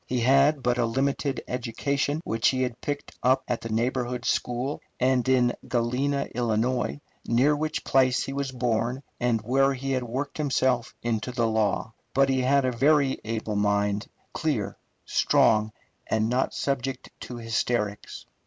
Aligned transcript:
He 0.07 0.21
had 0.21 0.63
but 0.63 0.79
a 0.79 0.85
limited 0.87 1.43
education, 1.47 2.21
which 2.23 2.47
he 2.47 2.63
had 2.63 2.81
picked 2.81 3.15
up 3.21 3.43
at 3.47 3.61
the 3.61 3.69
neighbourhood 3.69 4.25
school 4.25 4.81
and 4.99 5.29
in 5.29 5.53
Galena, 5.67 6.27
Ill., 6.33 6.97
near 7.27 7.55
which 7.55 7.83
place 7.83 8.23
he 8.23 8.33
was 8.33 8.51
born 8.51 9.03
and 9.19 9.41
where 9.43 9.75
he 9.75 9.91
had 9.91 10.01
worked 10.01 10.39
himself 10.39 10.95
into 11.03 11.31
the 11.31 11.45
law; 11.45 11.93
but 12.15 12.29
he 12.29 12.41
had 12.41 12.65
a 12.65 12.71
very 12.71 13.21
able 13.23 13.55
mind, 13.55 14.07
clear, 14.33 14.75
strong, 15.05 15.71
and 16.07 16.27
not 16.27 16.55
subject 16.55 17.11
to 17.19 17.37
hysterics. 17.37 18.25